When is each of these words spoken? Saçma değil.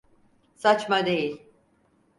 Saçma 0.55 1.05
değil. 1.05 1.41